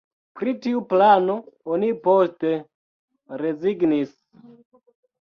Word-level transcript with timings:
Pri 0.37 0.53
tiu 0.63 0.79
plano 0.93 1.35
oni 1.77 1.91
poste 2.09 2.57
rezignis. 3.45 4.21